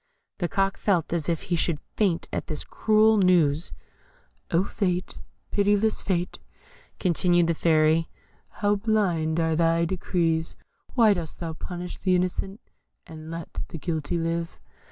[0.39, 3.71] The Cock felt as if he should faint at this cruel news.
[4.49, 5.19] "Oh, Fate!
[5.51, 6.39] pitiless Fate!"
[6.99, 8.09] continued the Fairy,
[8.49, 10.55] "how blind are thy decrees!
[10.95, 12.61] Why dost thou punish the innocent,
[13.05, 14.57] and let the guilty live?"